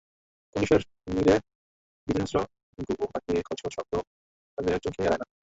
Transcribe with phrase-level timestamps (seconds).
[0.55, 0.81] কর্নিশের
[1.07, 1.35] নীড়ে
[2.07, 3.93] ভীতসন্ত্রস্ত ঘুঘু পাখির খচখচ শব্দ
[4.57, 5.25] তাদের চোখ এড়ায় না।